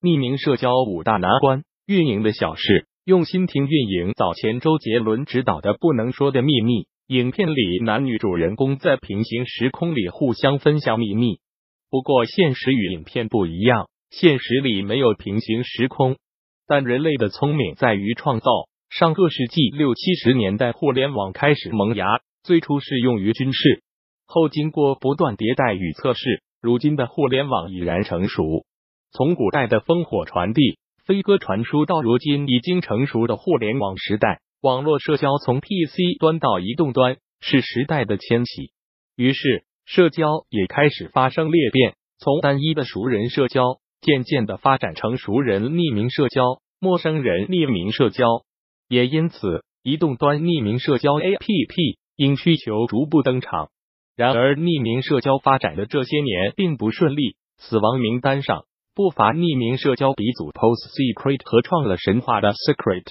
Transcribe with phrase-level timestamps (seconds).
[0.00, 4.12] 匿名社交五大难关，运营的小事，用心听运营。
[4.14, 11.40] 早前周杰伦执导的《不能说的秘密》，影片里男女主人公在平行时空里互相分享秘密。
[11.90, 16.16] 不过，现实与影片不一样，现实里没有平行时空。
[16.68, 18.46] 但人类的聪明在于创造。
[18.90, 22.06] 上个世纪六七十年代，互联网开始萌芽，
[22.44, 23.82] 最初是用于军事，
[24.26, 28.64] 后经过不断迭代与测试，如今的互联网已然成熟。
[29.10, 38.70] 从古代的烽火传递、飞鸽传书，到如今已经成熟的互联网时代，网络社交从 PC 端到移动端，是时代的迁徙。
[39.16, 43.62] 于是，社交也开始发生裂变，从单一的熟人社交，
[44.02, 48.26] 渐渐的发展成熟人匿名社交、陌生人匿名社交。
[48.88, 53.70] 也因此，移动端匿名社交 APP 因需求逐步登场。
[54.14, 58.64] 然而，匿名社交发展的这些年并不顺利，死亡名单上
[58.98, 63.04] 不乏匿名社交鼻祖 Post Secret 和创了神话的 Secret。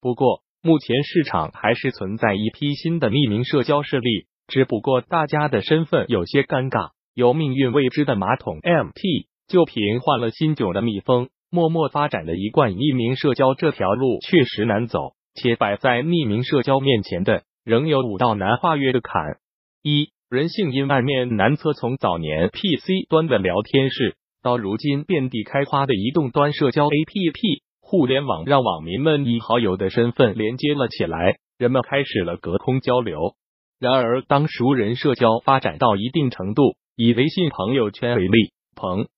[0.00, 6.90] 不过，目前市场还是存在一批新的匿名社交势力，只不过大家的身份有些尴尬。
[7.14, 11.30] 有命运未知的马桶 MT，就凭换了新酒的蜜蜂。
[11.50, 19.38] 默默发展的一贯匿名社交这条路确实难走，且摆在匿名社交面前的仍有五道难跨越的坎：
[19.82, 21.72] 一、人性阴暗面难测。
[21.72, 33.36] 从早年 PC 端的聊天室，到如今遍地开花的移动端社交 APP，互联网让网民们以好友的身份连接了起来，人们开始了隔空交流。
[33.80, 39.08] 然而，当熟人社交发展到一定程度，以微信朋友圈为例，朋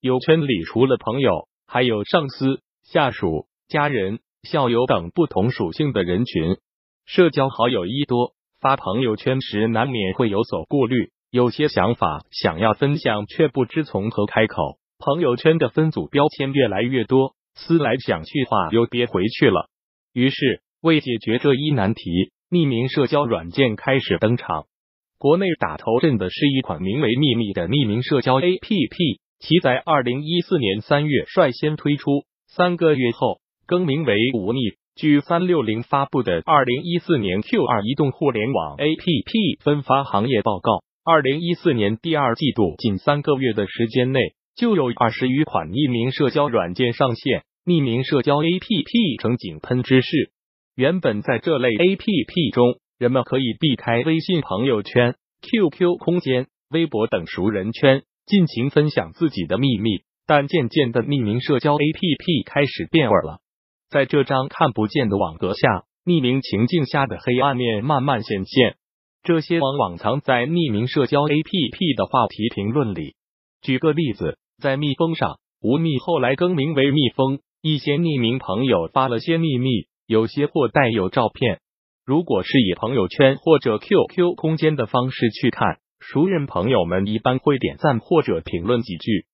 [0.00, 1.46] 友圈里除了朋友。
[1.66, 6.56] 还有上司、下属、家人、校友等不同属性的人群，
[7.04, 14.78] 社交好友一多，发朋友圈时难免会有所顾虑，有些想法想要分享，却不知从何开口。
[14.98, 19.68] 朋友圈的分组标签越来越多，思来想去话又憋回去了。
[20.12, 24.64] 于是，为解决这一难题，匿名社交软件开始登场。
[25.18, 29.20] 国内打头阵的是一款名为“秘密”的匿名社交 APP。
[29.38, 34.60] 其在二零一四年三月率先推出，三个月后更名为“忤逆”。
[34.96, 44.20] 据三六零发布的二零一四年 Q 二移动互联网 APP 分发行业报告，二零一四年第二季度仅三个月的时间内，
[44.54, 50.30] 就有二十余款匿名社交软件上线，匿名社交 APP 成井喷之势。
[50.76, 58.02] 原本在这类 APP 中，人们可以避开微信朋友圈、QQ 空间、微博等熟人圈。
[58.26, 63.40] 尽情分享自己的秘密，但渐渐的，匿名社交 APP 开始变味了。
[63.88, 68.76] 在这张看不见的网格下，匿名情境下的黑暗面慢慢显现。
[69.22, 73.14] 这些往往藏在匿名社交 APP 的话题评论里。
[73.62, 81.60] 举个例子，在蜜蜂上，无密后来更名为蜜蜂，一些匿名朋友发了些秘密，有些或带有照片。
[82.04, 85.78] 如果是以朋友圈或者 QQ 空间的方式去看。
[86.02, 89.26] 熟人朋友们一般会点赞或者评论几句，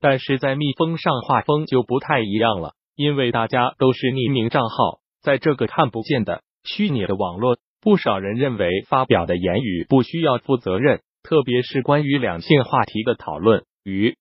[0.00, 14.16] 但是在蜜蜂上画风就不太一样了，因为大家都是匿名账号，在这个看不见的虚拟的网络，不少人认为发表的言语不需要负责任，特别是关于两性话题的讨论，与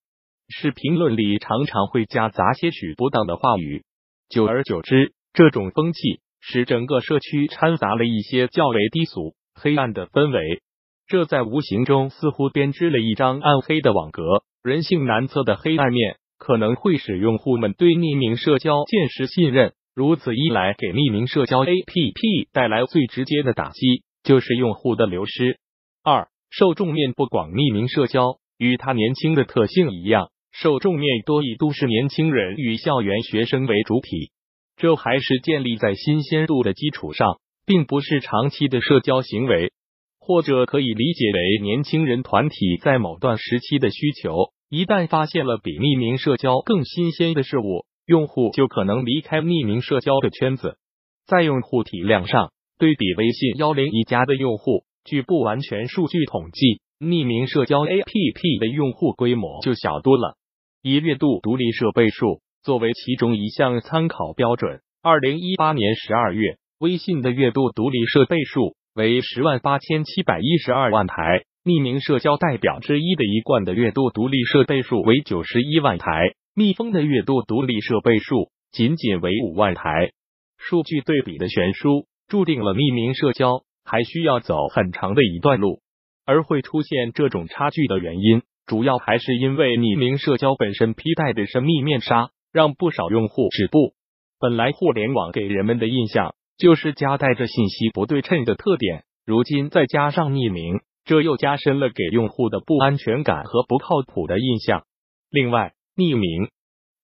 [0.50, 3.86] 是评论里常常会夹杂些许不当的话语，
[4.28, 10.62] 久而久之，这种风气使整个社区掺杂了一些较为低俗、黑暗的氛围。
[11.08, 19.72] 这在无形中似乎编织了一张暗黑的网格，人性难测的黑暗面可能会使用户们对匿名社交渐失信任。
[19.96, 25.60] 如此一来，给匿名社交 APP 带来最直接的打击就是用户的流失。
[26.04, 34.32] 二、受众面不广，匿名社交与它年轻的特性一样，受众面多以都市年轻人与校园学生为主体，
[34.78, 39.72] 这还是建立在新鲜度的基础上，并不是长期的社交行为。
[40.26, 50.78] 或者可以理解为年轻人团体在某段时期的需求，一旦发现了比匿名社交更新鲜的事物，用户就可能离开匿名社交的圈子。
[51.26, 60.36] 在用户体量上，对比微信幺零一加的用户，据不完全数据统计，匿名社交 APP 的用户规模就小多了。
[60.82, 68.76] 以月度独立设备数作为其中一项参考标准，二零一八年十二月，微信的月度独立设备数。
[68.96, 71.16] 为十万八千七百一十二万台，
[71.66, 80.12] 匿名社交代表之一的一贯的月度独立设备数为九十一万台，蜜蜂的月度独立设备数仅仅为五万台。
[80.58, 85.82] 数据对比的悬殊，注定了匿名社交还需要走很长的一段路。
[86.26, 93.96] 而会出现这种差距的原因，主要还是因为匿名社交本身披戴的神秘面纱，让不少用户止步。
[94.40, 104.84] 本来互联网给人们的印象就是夹带着信息不对称的特点，如今再加上匿名，这又加深了给用户的不安全感和不靠谱的印象。
[105.32, 106.50] 另外，匿名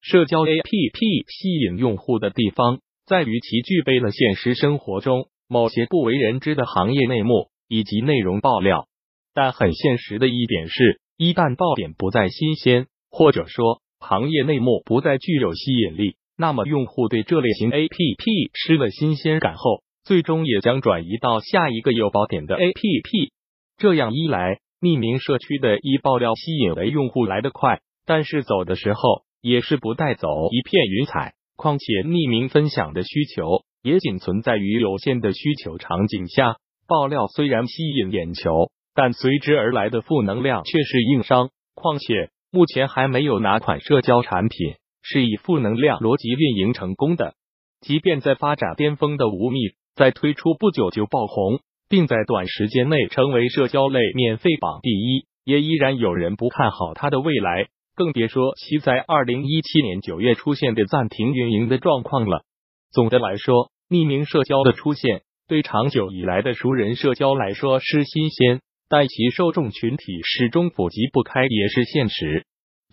[0.01, 8.87] 社交 APP 吸引用户的地方在于其具备了现实生活中某些不为人知的行业内幕以及内容爆料。
[9.33, 23.29] 但很现实的一点是，一旦爆点不再新鲜，或者说行业内幕不再具有吸引力，那么用户对这类型 APP 失了新鲜感后，最终也将转移到下一个有爆点的 APP。
[23.77, 27.81] 这样一来，匿名社区的一爆料吸引为用户来得快。
[28.09, 29.01] 但是走的时候
[29.39, 33.45] 也是不带走一片云彩，况且匿名分享的需求
[33.83, 36.55] 也仅存在于有限的需求场景下。
[36.87, 41.51] 爆料虽然吸引眼球，但随之而来的负能量却是硬伤。
[41.75, 44.73] 况且目前还没有哪款社交产品
[45.03, 47.35] 是以负能量逻辑运营成功的。
[47.79, 49.59] 即便在发展巅峰的无密
[49.93, 57.67] 在推出不久就爆红，并在短时间内成为社交类免费榜第一，也依然有人不看好它的未来。
[57.99, 62.45] 更别说其在二零一七年九月出现的暂停运营的状况了。
[62.93, 72.45] 总的来说，匿名社交的出现对长久以来的熟人社交来说是新鲜，但其受众群体始终普及不开也是现实。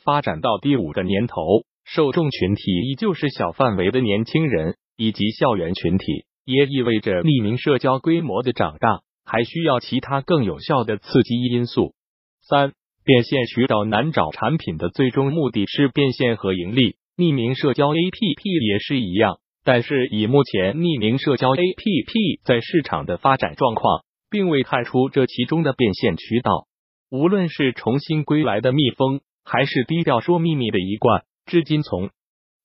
[0.02, 1.40] 发展到第五个年头，
[1.84, 11.94] 受众群体依旧是小范围的年轻人以及校园群体，也意味着匿名社交规模的长大还需要其他更有效的刺激因素。
[12.42, 12.72] 三。
[13.06, 16.96] 变现渠道难找，产品的最终目的是变现和盈利。
[17.16, 26.66] 匿名社交 APP 也是一样，但是以目前匿名社交 APP 在市场的发展状况，并未看出这其中的变现渠道。
[27.08, 32.10] 无论是重新归来的蜜蜂，还是低调说秘密的一贯，至今从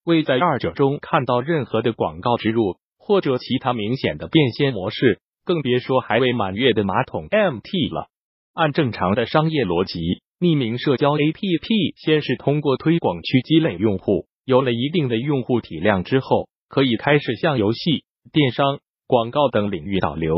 [0.03, 8.07] 未在二者中看到任何的广告植入或者其他明显的变现模式，更别说还未满月的马桶 MT 了。
[8.55, 10.23] 按正常的商业逻辑。
[10.41, 20.35] 匿名社交 APP 先是通过推广去积累用户，有了一定的用户体量之后，可以开始向游戏、电商、广告等领域导流。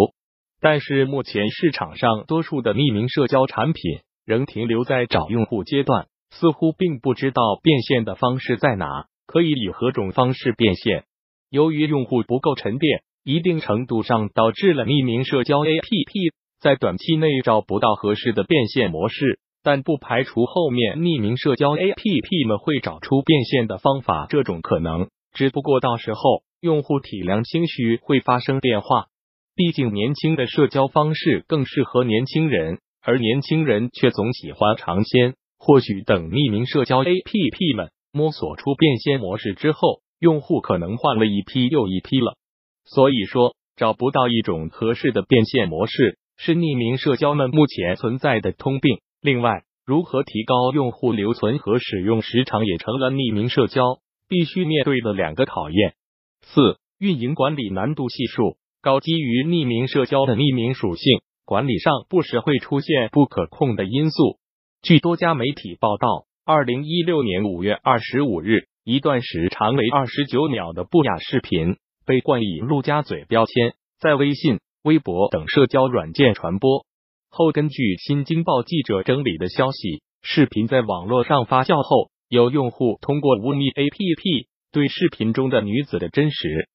[0.60, 3.82] 但是目前市场上多数的匿名社交产品
[4.26, 11.06] 仍停留在找用户阶段，似乎并不知道变现的方式在哪，可以以何种方式变现。
[11.50, 19.40] 由于用户不够沉淀，一定程度上导致了匿名社交 APP 在短期内找不到合适的变现模式。
[19.64, 25.08] 但不排除后面匿名社交 APP 们会找出变现的方法，这种可能。
[25.34, 29.08] 只不过到时候用户体量兴许会发生变化，
[29.56, 35.36] 毕竟年轻的社交方式更适合年轻人，而年轻人却总喜欢尝鲜。
[35.58, 42.36] 或许等匿名社交 APP 们摸索出变现模式之后，用户可能换了一批又一批了。
[42.84, 49.00] 所以说，找不到一种合适的变现模式，是匿名社交们目前存在的通病。
[49.24, 55.94] 另外，如何提高用户留存和使用时长，也成了匿名社交必须面对的两个考验。
[56.42, 59.00] 四、运营管理难度系数高。
[59.00, 64.40] 基于匿名社交的匿名属性，管理上不时会出现不可控的因素。
[64.82, 76.86] 据多家媒体报道，二零一六年五月二十五日，一段时长为二十九秒的不雅视频被冠以“陆家嘴”标签，在微信、微博等社交软件传播。
[77.36, 86.70] 后根据新京报记者整理的消息，视频在网络上发酵后，有用户通过无密 APP 对视频中的女子的真实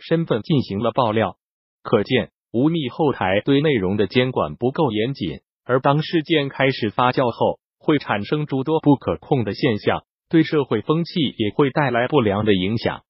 [0.00, 1.36] 身份进行了爆料。
[1.84, 5.42] 可见，无密后台对内容的监管不够严谨。
[5.64, 13.02] 而当事件开始发酵后，会产生诸多不可控的现象，对社会风气也会带来不良的影响。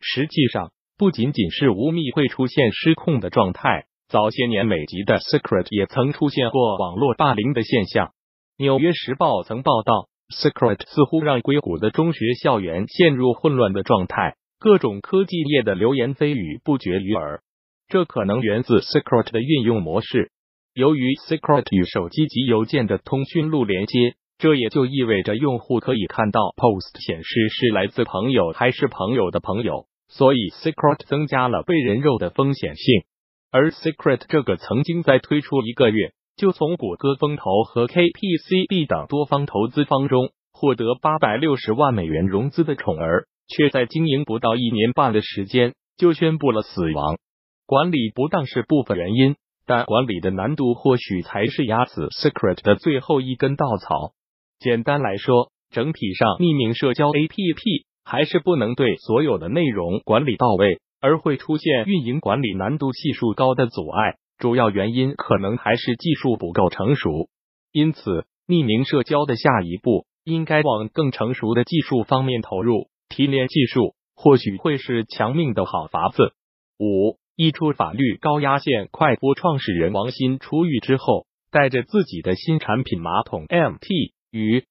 [0.00, 3.84] 实际上，不仅仅是无密会出现失控的状态。
[4.08, 8.12] 早些年，美籍的 Secret 也曾出现过网络霸凌的现象。
[8.56, 17.42] 纽约时报曾报道，Secret 似乎让硅谷的中学校园陷入混乱的状态，各种科技业的流言蜚语不绝于耳。
[17.86, 20.30] 这可能源自 Secret 的运用模式。
[20.72, 33.02] 由于 Secret 与手机及邮件的通讯录连接，这也就意味着用户可以看到 Post 显示是来自朋友还是朋友的朋友，所以 Secret 增加了被人肉的风险性。
[33.50, 47.16] 而 Secret 这个曾经在推出一个月就从谷歌风投和 KPCB 等多方投资方中获得八百六十万美元融资的宠儿，却在经营不到一年半的时间就宣布了死亡。
[47.64, 49.36] 管理不当是部分原因，
[49.66, 54.12] 但管理的难度或许才是压死 Secret 的最后一根稻草。
[54.58, 64.16] 简单来说，整体上匿名社交 APP 还是不能对所有的内容管理到位，而会出现运营管理难度系数高的阻碍。
[64.38, 67.28] 主要原因可能还是技术不够成熟。
[67.72, 76.34] 因此，匿名社交的下一步应该往更成熟的技术方面投入，提炼技术或许会是强命的好法子。
[76.78, 84.64] 五，一出法律高压线，快播创始人王鑫出狱之后，带着自己的新产品马桶 MT 于。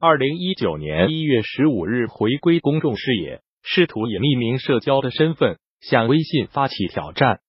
[0.00, 7.40] 二零一九年一月十五日回归公众视野，试图以匿名社交的身份向微信发起挑战。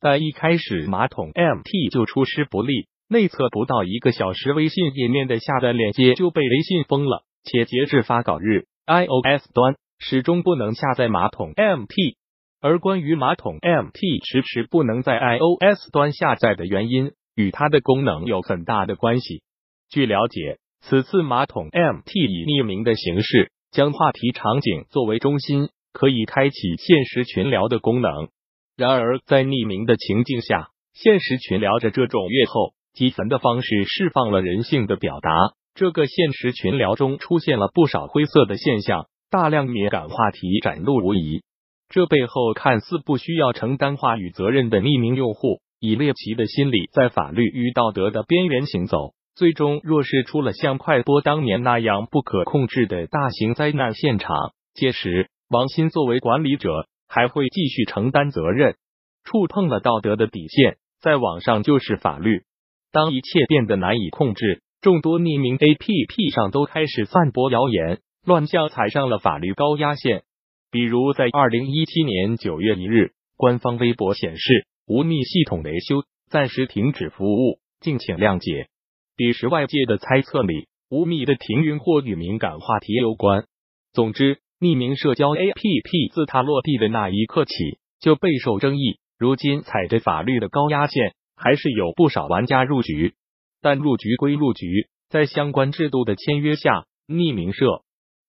[0.00, 12.16] 但一开始马桶 MT 就出师不利，内测不到一个小时，微信页面的下载链接就被微信封了，且截至发稿日，iOS 端始终不能下载马桶 MT。
[12.60, 19.42] 而关于马桶 MT 迟迟不能在 iOS 端下载的原因，与它的功能有很大的关系。
[19.90, 20.58] 据了解。
[20.80, 28.28] 此次马桶 MT 以匿名的形式将话题场景作为中心，可以开启现实群聊的功能。
[28.76, 35.32] 然而，在匿名的情境下，现实群聊着这种越后积焚的方式释放了人性的表达。
[35.74, 41.42] 这个现实群聊中出现了不少灰色的现象，大量敏感话题展露无遗。
[41.88, 49.14] 这背后看似不需要承担话语责任的匿名用户，以猎奇的心理在法律与道德的边缘行走。
[49.34, 58.76] 最终，若是出了像快播当年那样不可控制的大型灾难现场，届时王鑫作为管理者还会继续承担责任。
[59.24, 62.44] 触碰了道德的底线，在网上就是法律。
[62.92, 70.22] 当一切变得难以控制，众多匿名 A P P 上都开始散播谣言，乱象踩上了法律高压线。
[70.70, 78.68] 比如，在二零一七年九月一日，官方微博显示无密系统维修暂时停止服务，敬请谅解。
[79.14, 83.44] 彼时外界的猜测里，无密的停运或与敏感话题有关。
[83.92, 87.52] 总之，匿名社交 APP 自它落地的那一刻起
[88.00, 88.98] 就备受争议。
[89.16, 93.14] 如今踩着法律的高压线，还是有不少玩家入局。
[93.60, 97.82] 但入局归入局，在相关制度的签约下，匿名社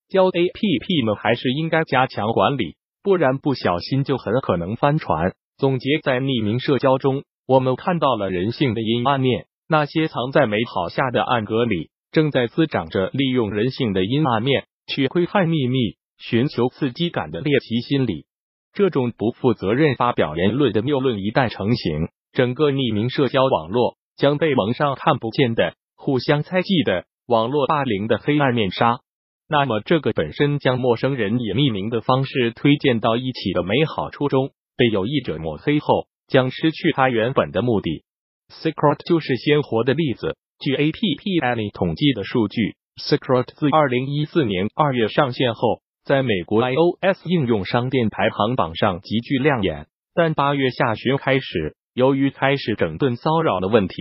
[0.08, 5.34] 交 APP 们还是应该加强管理，不然不小心就很可能翻船。
[5.58, 9.46] 总结在匿名社交中，我们看到了人性的阴暗面。
[9.68, 18.26] 那些藏在美好下的暗格里，正在滋长着利用人性的阴暗面去窥探秘密、寻求刺激感的猎奇心理。
[18.74, 29.00] 这种不负责任发表言论的谬论一旦成型，整个匿名社交网络将被蒙上看不见的、互相猜忌的网络霸凌的黑暗面纱。
[29.48, 38.04] 那么，这个本身将陌生人以匿名的方式推荐到一起的美好初衷，被有意者抹黑后，将失去它原本的目的。
[38.50, 40.38] Secret 就是鲜活的例子。
[40.60, 49.86] 据 App Any 统计的数据，Secret 自二零一四年二月上线后，在美国 iOS 应用商店排行榜上极具亮眼。
[50.16, 53.94] 但八月下旬开始，由于开始整顿骚扰的问题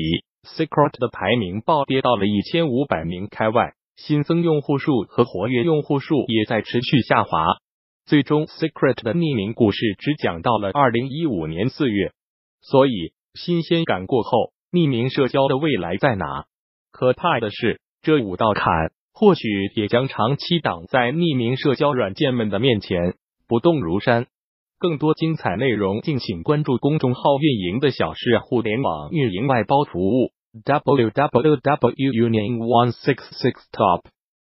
[0.43, 7.45] ，Secret 的排名暴跌到了一千五百名开外，新增用户数和活跃用户数也在持续下滑。
[8.07, 12.13] 最终，Secret 的匿名故事只讲到了二零一五年四月，
[12.63, 13.13] 所以。
[13.35, 16.47] 新鲜感过后，匿名社交的未来在哪？
[16.91, 18.65] 可怕的是，这五道坎
[19.19, 23.15] 或许也将长期挡在匿名社交软件们的面前，
[23.49, 24.27] 不动如山。
[24.79, 30.31] 更多精彩内容，敬请关注公众号“运营的小事互联网运营外包服务”
[30.65, 31.91] w w w.
[31.97, 34.05] union one six six top。